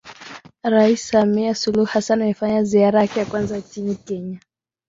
Rais 0.71 1.01
Samia 1.07 1.55
Suluhu 1.55 1.85
Hassan 1.85 2.21
amefanya 2.23 2.63
ziara 2.63 3.01
yake 3.01 3.19
ya 3.19 3.25
kwanza 3.25 3.57
nchini 3.57 3.95
Kenya 3.95 4.39